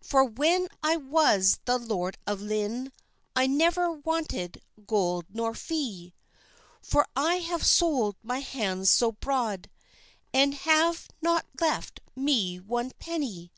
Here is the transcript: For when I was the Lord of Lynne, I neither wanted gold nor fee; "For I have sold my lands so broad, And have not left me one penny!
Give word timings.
For 0.00 0.24
when 0.24 0.68
I 0.82 0.96
was 0.96 1.58
the 1.66 1.76
Lord 1.76 2.16
of 2.26 2.40
Lynne, 2.40 2.90
I 3.34 3.46
neither 3.46 3.90
wanted 3.92 4.62
gold 4.86 5.26
nor 5.28 5.54
fee; 5.54 6.14
"For 6.80 7.06
I 7.14 7.34
have 7.40 7.62
sold 7.66 8.16
my 8.22 8.38
lands 8.54 8.90
so 8.90 9.12
broad, 9.12 9.68
And 10.32 10.54
have 10.54 11.08
not 11.20 11.44
left 11.60 12.00
me 12.16 12.58
one 12.58 12.92
penny! 12.98 13.52